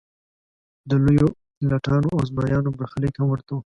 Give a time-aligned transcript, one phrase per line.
[0.89, 1.27] د لویو
[1.69, 3.57] لټانو او زمریانو برخلیک هم ورته و.